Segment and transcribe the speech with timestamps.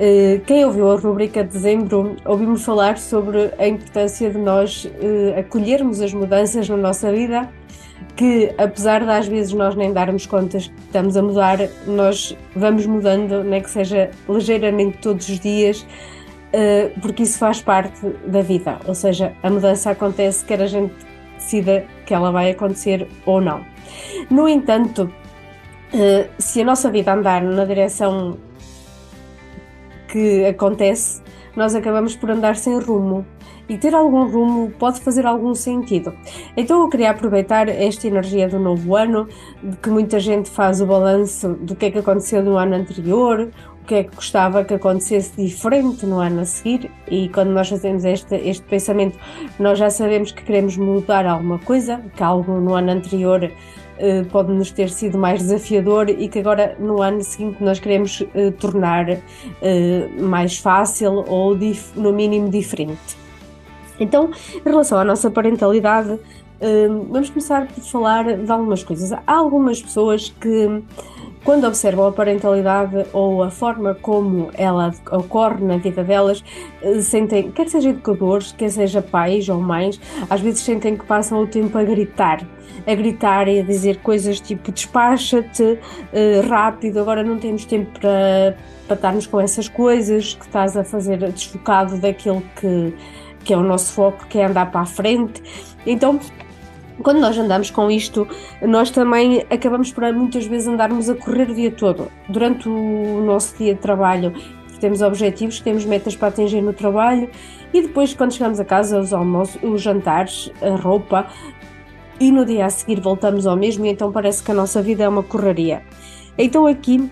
[0.00, 5.40] Eh, quem ouviu a rubrica de dezembro ouviu-me falar sobre a importância de nós uh,
[5.40, 7.48] acolhermos as mudanças na nossa vida,
[8.14, 12.86] que apesar de às vezes nós nem darmos contas que estamos a mudar, nós vamos
[12.86, 18.78] mudando, nem que seja ligeiramente todos os dias, uh, porque isso faz parte da vida.
[18.86, 20.94] Ou seja, a mudança acontece quer a gente
[21.36, 23.64] decida que ela vai acontecer ou não.
[24.30, 25.12] No entanto,
[26.38, 28.36] se a nossa vida andar na direção
[30.08, 31.22] que acontece,
[31.54, 33.24] nós acabamos por andar sem rumo.
[33.68, 36.14] E ter algum rumo pode fazer algum sentido.
[36.56, 39.28] Então eu queria aproveitar esta energia do novo ano,
[39.62, 43.50] de que muita gente faz o balanço do que é que aconteceu no ano anterior,
[43.82, 47.68] o que é que gostava que acontecesse diferente no ano a seguir, e quando nós
[47.68, 49.18] fazemos este, este pensamento,
[49.58, 53.50] nós já sabemos que queremos mudar alguma coisa, que algo no ano anterior
[54.30, 58.52] pode nos ter sido mais desafiador e que agora no ano seguinte nós queremos uh,
[58.58, 61.56] tornar uh, mais fácil ou
[61.96, 63.16] no mínimo diferente.
[64.00, 66.18] Então, em relação à nossa parentalidade,
[67.08, 69.12] vamos começar por falar de algumas coisas.
[69.12, 70.82] Há algumas pessoas que
[71.44, 76.44] quando observam a parentalidade ou a forma como ela ocorre na vida delas,
[76.82, 81.42] eh, sentem, quer seja educadores, quer seja pais ou mães, às vezes sentem que passam
[81.42, 82.46] o tempo a gritar,
[82.86, 88.56] a gritar e a dizer coisas tipo despacha-te uh, rápido, agora não temos tempo para,
[88.86, 92.94] para estarmos com essas coisas, que estás a fazer desfocado daquilo que,
[93.44, 95.42] que é o nosso foco, que é andar para a frente.
[95.86, 96.20] Então,
[97.02, 98.26] quando nós andamos com isto,
[98.62, 102.10] nós também acabamos por muitas vezes andarmos a correr o dia todo.
[102.28, 104.32] Durante o nosso dia de trabalho,
[104.78, 107.28] temos objetivos, temos metas para atingir no trabalho
[107.72, 111.26] e depois, quando chegamos a casa, os almoços, os jantares, a roupa
[112.20, 115.04] e no dia a seguir voltamos ao mesmo e então parece que a nossa vida
[115.04, 115.82] é uma correria.
[116.36, 117.10] Então aqui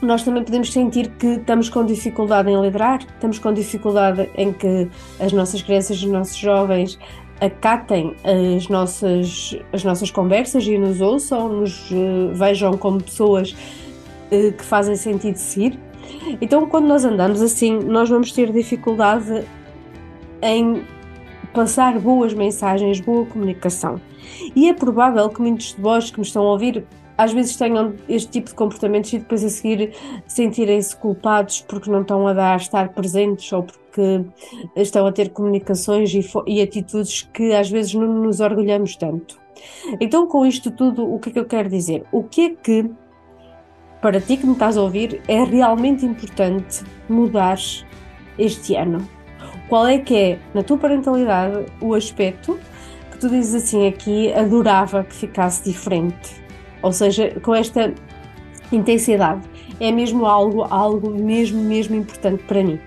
[0.00, 4.88] nós também podemos sentir que estamos com dificuldade em liderar, estamos com dificuldade em que
[5.18, 6.98] as nossas crianças os nossos jovens
[7.40, 14.52] acatem as nossas, as nossas conversas e nos ouçam, nos uh, vejam como pessoas uh,
[14.52, 15.78] que fazem sentido seguir.
[16.40, 19.44] Então, quando nós andamos assim, nós vamos ter dificuldade
[20.42, 20.84] em
[21.52, 24.00] passar boas mensagens, boa comunicação.
[24.54, 26.84] E é provável que muitos de vós que me estão a ouvir
[27.16, 29.92] às vezes tenham este tipo de comportamentos e depois a seguir
[30.26, 34.24] sentirem-se culpados porque não estão a dar, estar presentes ou porque
[34.76, 39.38] estão a ter comunicações e, e atitudes que às vezes não nos orgulhamos tanto.
[40.00, 42.04] Então, com isto tudo, o que é que eu quero dizer?
[42.12, 42.90] O que é que,
[44.02, 47.58] para ti que me estás a ouvir, é realmente importante mudar
[48.38, 49.08] este ano?
[49.68, 52.58] Qual é que é, na tua parentalidade, o aspecto
[53.10, 56.45] que tu dizes assim aqui, adorava que ficasse diferente?
[56.82, 57.92] Ou seja, com esta
[58.72, 59.42] intensidade.
[59.78, 62.80] É mesmo algo, algo mesmo, mesmo importante para mim.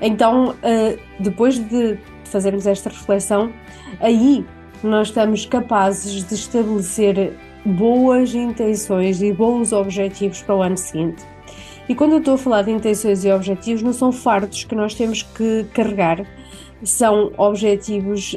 [0.00, 3.52] Então, eh, depois de fazermos esta reflexão,
[4.00, 4.44] aí
[4.82, 11.22] nós estamos capazes de estabelecer boas intenções e bons objetivos para o ano seguinte.
[11.88, 14.94] E quando eu estou a falar de intenções e objetivos, não são fardos que nós
[14.94, 16.24] temos que carregar,
[16.82, 18.36] são objetivos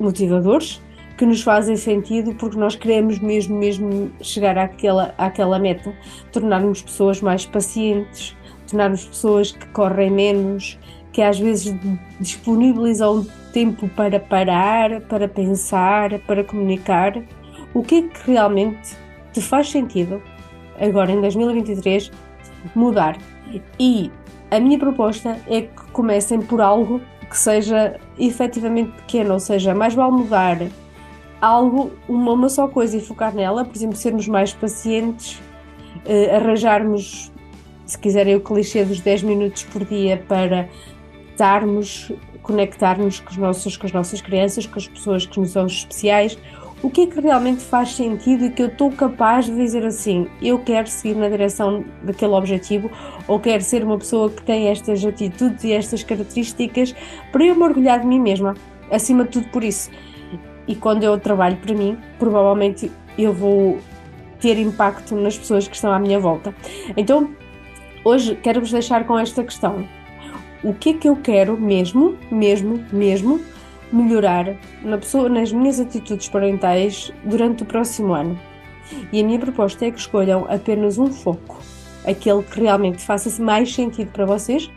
[0.00, 0.80] motivadores,
[1.18, 5.92] que nos fazem sentido porque nós queremos mesmo, mesmo chegar àquela, àquela meta,
[6.32, 8.36] tornarmos pessoas mais pacientes,
[8.68, 10.78] tornarmos pessoas que correm menos,
[11.12, 11.74] que às vezes
[12.20, 17.20] disponibilizam tempo para parar, para pensar, para comunicar.
[17.74, 18.96] O que é que realmente
[19.32, 20.22] te faz sentido
[20.80, 22.12] agora em 2023
[22.76, 23.18] mudar?
[23.80, 24.08] E
[24.52, 29.94] a minha proposta é que comecem por algo que seja efetivamente pequeno, ou seja, mais
[29.94, 30.58] vale mudar
[31.40, 35.40] algo, uma, uma só coisa e focar nela, por exemplo, sermos mais pacientes,
[36.04, 37.32] uh, arranjarmos,
[37.86, 40.68] se quiserem, o clichê dos 10 minutos por dia para
[41.30, 42.12] estarmos,
[42.42, 46.36] conectarmos com, os nossos, com as nossas crianças, com as pessoas que nos são especiais.
[46.80, 50.28] O que é que realmente faz sentido e que eu estou capaz de dizer assim,
[50.40, 52.88] eu quero seguir na direção daquele objetivo
[53.26, 56.94] ou quero ser uma pessoa que tem estas atitudes e estas características
[57.32, 58.54] para eu me orgulhar de mim mesma,
[58.92, 59.90] acima de tudo por isso
[60.68, 63.78] e quando eu trabalho para mim, provavelmente eu vou
[64.38, 66.54] ter impacto nas pessoas que estão à minha volta.
[66.96, 67.30] Então,
[68.04, 69.88] hoje quero-vos deixar com esta questão:
[70.62, 73.40] o que é que eu quero mesmo, mesmo, mesmo
[73.90, 78.38] melhorar na pessoa, nas minhas atitudes parentais durante o próximo ano.
[79.12, 81.58] E a minha proposta é que escolham apenas um foco,
[82.06, 84.70] aquele que realmente faça mais sentido para vocês,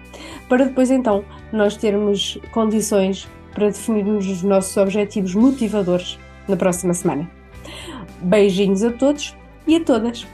[0.48, 6.18] para depois então nós termos condições para definirmos os nossos objetivos motivadores
[6.48, 7.30] na próxima semana.
[8.22, 9.36] Beijinhos a todos
[9.68, 10.26] e a todas!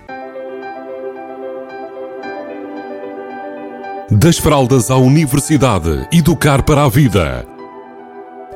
[4.10, 7.46] Das fraldas à universidade, educar para a vida.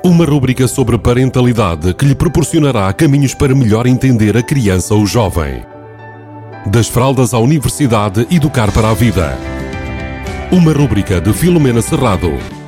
[0.03, 5.63] Uma rúbrica sobre parentalidade que lhe proporcionará caminhos para melhor entender a criança ou jovem.
[6.65, 9.37] Das fraldas à universidade, educar para a vida.
[10.51, 12.60] Uma rúbrica de Filomena Serrado.